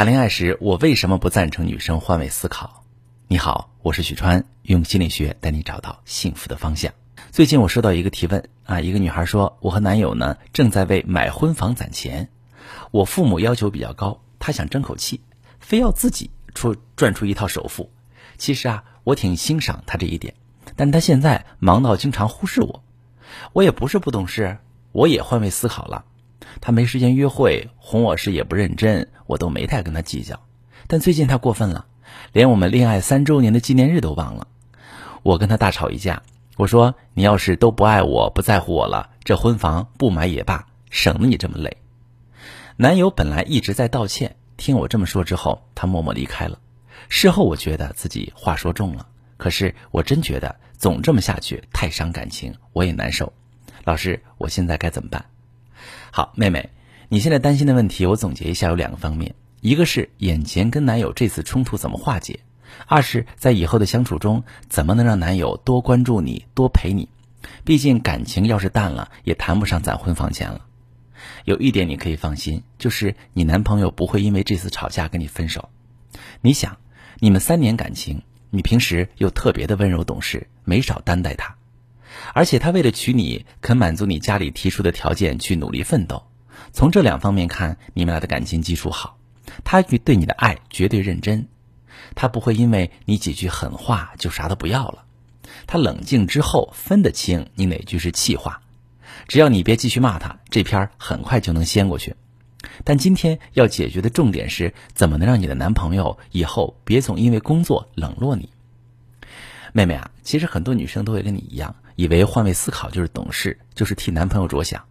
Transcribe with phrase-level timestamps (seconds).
[0.00, 2.84] 谈恋爱时，我为什么不赞成女生换位思考？
[3.28, 6.90] 你好，我是许川，用心理学带你找到幸福的方向。
[7.30, 12.30] 最近我收到一个提问啊，一个女孩说，我和男友呢正在为买婚房攒钱，
[12.90, 15.20] 我父母要求比较高，他想争口气，
[15.58, 17.90] 非要自己出赚出一套首付。
[18.38, 20.32] 其实啊，我挺欣赏他这一点，
[20.76, 22.82] 但他现在忙到经常忽视我，
[23.52, 24.56] 我也不是不懂事，
[24.92, 26.06] 我也换位思考了。
[26.60, 30.40] 他没时间约会，哄我时也不认真，我都没太跟他计较。
[30.86, 31.86] 但最近他过分了，
[32.32, 34.48] 连我们恋爱三周年的纪念日都忘了。
[35.22, 36.22] 我跟他大吵一架，
[36.56, 41.76] 我说：“你要是都不爱我，不在乎我了，这婚房不买也罢，省得你这么累。”
[42.76, 46.58] 男友本来一直在道歉，听我这么说之后，他默默离开了。
[47.08, 49.06] 事后我觉得自己话说重了，
[49.36, 53.32] 可是我真觉得总这么下去太伤感情，我也难受。
[53.84, 55.24] 老师，我现在该怎么办？
[56.10, 56.70] 好，妹妹，
[57.08, 62.40] 你现在担心的问题，我总结一下有两个方面：一个是眼前跟男友这次冲突怎么化解；
[62.86, 67.08] 二是在以后的相处中，怎么能让男友多关注你、多陪你。
[67.64, 70.66] 毕竟感情要是淡了，也谈不上攒婚房钱了。
[71.44, 75.68] 有一点你可以放心，就是你男朋友不会因为这次吵架跟你分手。
[76.40, 76.78] 你想，
[77.18, 81.56] 你们三年感情，你平时又特别的温柔懂事，没少担待他。
[82.34, 86.22] 而且他为了娶你，肯满足你家里提出的条件去努力奋斗。
[86.72, 89.16] 从这两方面看，你们俩的感情基础好。
[89.64, 91.46] 他对你的爱绝对认真，
[92.14, 95.04] 他不会因为你几句狠话就啥都不要了。
[95.66, 98.60] 他冷静之后分得清你哪句是气话。
[99.26, 102.14] 只要你别继续骂他，这篇很快就能掀过去。
[102.84, 108.48] 但今天要解决的重点是，怎么能让你的男朋友以后别总因为工作冷落你。
[109.72, 111.74] 妹妹啊，其实很多女生都会跟你一样。
[111.96, 114.84] 以为换位思考就是懂事，就是替男朋友着想，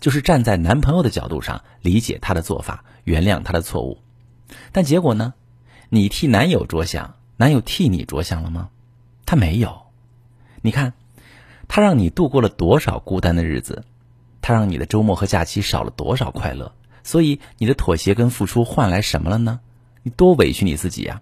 [0.00, 3.98] 就是站在男朋友的角度上理解他的做法，原谅他的错误。
[4.72, 5.34] 但结果呢？
[5.90, 8.70] 你替男友着想，男友替你着想了吗？
[9.26, 9.82] 他没有。
[10.62, 10.94] 你看，
[11.68, 13.84] 他让你度过了多少孤单的日子，
[14.40, 16.74] 他让你的周末和假期少了多少快乐。
[17.02, 19.60] 所以你的妥协跟付出换来什么了呢？
[20.02, 21.20] 你多委屈你自己呀！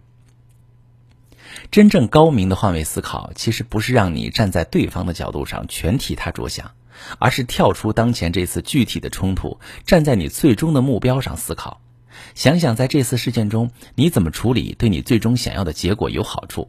[1.70, 6.72] 真正高明的换位思考，其实不是让你站在对方的角度上全替他着想，
[7.18, 11.80] 而是跳出当前这次具体的冲突，站在你最终的目标上思考，
[12.34, 16.68] 想想在这次事件中你怎么处理，对你最终想要的结果有好处。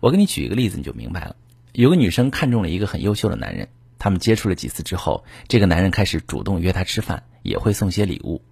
[0.00, 1.36] 我给你举一个例子，你就明白了。
[1.72, 8.42] 有个女生看中了一个很优秀的男人，他们接触了几次之后，这个男人开始主动约她吃饭，也会送些礼物。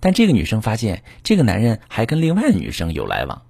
[0.00, 3.42] 但这个女生发现，这个男人还跟另外的女生有来往。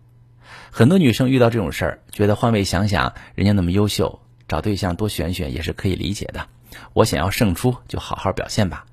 [0.70, 6.48] 很多女生遇到这种事儿，觉得换位想想，人家那么优秀，找对象多选选也是可以理解的。
[6.92, 8.84] 我想要胜出，就好好表现吧。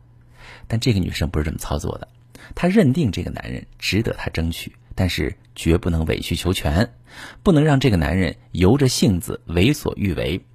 [0.68, 2.08] 但这个女生不是这么操作的，
[2.56, 6.94] 她认定这个男人值得她争取，但是绝不能委曲求全，
[7.44, 10.46] 不能让这个男人由着性子为所欲为。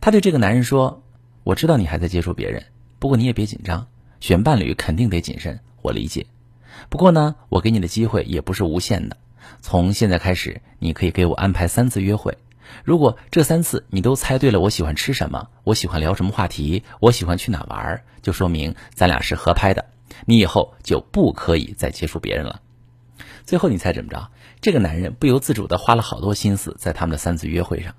[0.00, 1.02] 她对这个男人说
[1.42, 2.64] ：“我知道你还在接触别人，
[3.00, 3.88] 不过你也别紧张，
[4.20, 6.26] 选伴侣肯定得谨慎，我理解。
[6.88, 9.16] 不过呢，我给你的机会也不是无限的。”
[9.60, 12.38] 从现在开始，你可以给我安排三次约会。
[12.84, 19.86] 如果这三次你都猜对了，我喜欢吃什么，我喜欢聊什么话题，我喜欢去哪玩，就说明咱俩是合拍的。
[20.24, 22.60] 你以后就不可以再接触别人了。
[23.44, 24.30] 最后你猜怎么着？
[24.60, 27.94] 这个男人不由自主地花了好多心思在他们的三次约会上。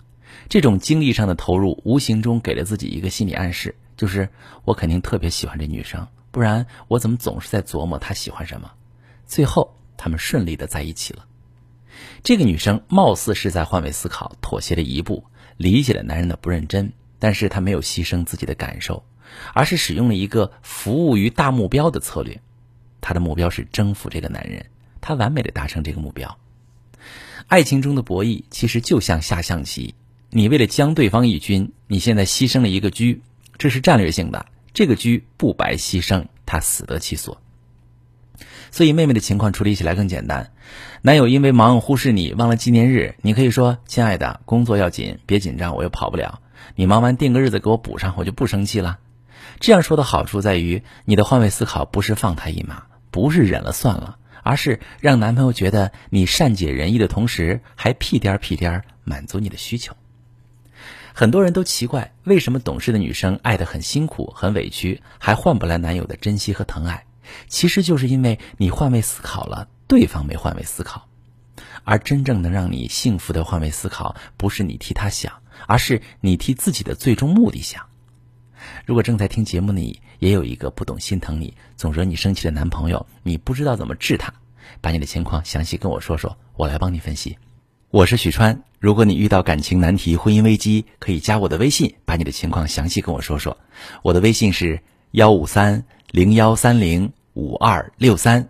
[0.50, 4.30] 这种精力上的投入，无形中给了自己一个心理暗示，就是
[4.66, 8.72] 我肯定特别喜欢这女生，不然我怎么总是在琢磨她喜欢什么？
[9.26, 11.26] 最后他们顺利的在一起了。
[12.24, 15.24] 这个女生貌似是在换位思考，妥协了一步，
[15.58, 19.04] 理解了男人的不认真，但是她没有牺牲自己的感受，
[19.54, 22.42] 而是使用了一个服务于大目标的策略。
[23.00, 24.66] 她的目标是征服这个男人，
[25.00, 26.38] 她完美的达成这个目标。
[27.48, 29.96] 爱情中的博弈其实就像下象棋，
[30.30, 33.20] 你为了将对方一军，你现在牺牲了一个车，
[33.58, 37.42] 这是战略性的，这个车不白牺牲，他死得其所。
[38.72, 40.52] 所以妹妹的情况处理起来更简单，
[41.02, 46.42] 男友因为忙忽视你，忘了纪念日，你可以说：“亲爱的，工作要紧，别紧张，我又跑不了。
[46.76, 49.00] 你忙完定个日子给我补上，我就不生气了。”
[49.60, 59.96] 这样说的好处在于，你的换位思考不是放他一马，不是忍了算了，而是让男朋友觉得你善解人意的同时，还屁颠儿屁颠儿满足你的需求。
[61.14, 67.07] 很多人都奇怪，为什么懂事的女生爱得很辛苦、很委屈，还换不来男友的珍惜和疼爱？
[67.48, 71.08] 其实就是因为你换位思考了，对方没换位思考，
[71.84, 75.34] 而真正能让你幸福的换位思考，不是你替他想，
[75.66, 77.86] 而是你替自己的最终目的想。
[78.86, 84.34] 如果正在听节目的你，也有一个不懂心疼你、总惹你生气的男朋友，你不知道怎么治他，
[84.82, 87.38] 把你的情况详细跟我说说，我来帮你分析。
[87.90, 93.58] 我是许川，如果你遇到感情难题、婚姻危机，可以加我的微信，把你的情况详细跟我说说。
[94.02, 94.82] 我的微信是
[95.12, 98.50] 幺五三零幺三零五二六三，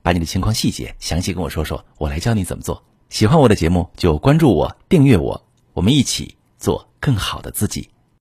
[0.00, 2.80] 把你的情况细节详细跟我说说，我来教你怎么做。
[3.10, 7.90] 喜欢我的节目就关注我、订阅我，我们一起做更好的自己。